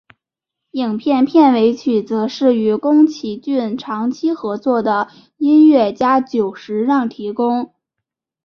[0.71, 7.75] 影片片尾曲则是与宫崎骏长期合作的音乐家久石让提供。